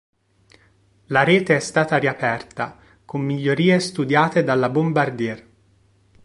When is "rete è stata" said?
1.23-1.97